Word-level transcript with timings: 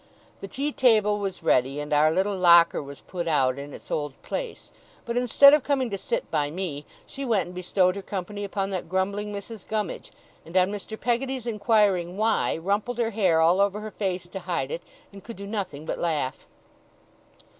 The 0.39 0.47
tea 0.47 0.71
table 0.71 1.19
was 1.19 1.43
ready, 1.43 1.79
and 1.79 1.93
our 1.93 2.09
little 2.11 2.35
locker 2.35 2.81
was 2.81 3.01
put 3.01 3.27
out 3.27 3.59
in 3.59 3.71
its 3.71 3.91
old 3.91 4.19
place, 4.23 4.71
but 5.05 5.15
instead 5.15 5.53
of 5.53 5.61
coming 5.63 5.91
to 5.91 5.95
sit 5.99 6.31
by 6.31 6.49
me, 6.49 6.85
she 7.05 7.23
went 7.23 7.45
and 7.45 7.53
bestowed 7.53 7.95
her 7.95 8.01
company 8.01 8.43
upon 8.43 8.71
that 8.71 8.89
grumbling 8.89 9.31
Mrs. 9.31 9.67
Gummidge: 9.67 10.11
and 10.43 10.57
on 10.57 10.71
Mr. 10.71 10.99
Peggotty's 10.99 11.45
inquiring 11.45 12.17
why, 12.17 12.57
rumpled 12.57 12.97
her 12.97 13.11
hair 13.11 13.39
all 13.41 13.61
over 13.61 13.79
her 13.79 13.91
face 13.91 14.27
to 14.29 14.39
hide 14.39 14.71
it, 14.71 14.81
and 15.13 15.23
could 15.23 15.35
do 15.37 15.45
nothing 15.45 15.85
but 15.85 15.99
laugh. 15.99 16.47